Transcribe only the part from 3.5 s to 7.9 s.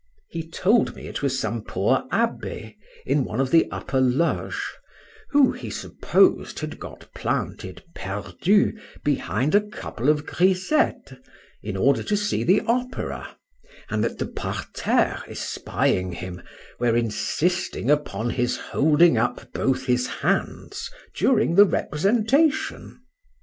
the upper loges, who, he supposed, had got planted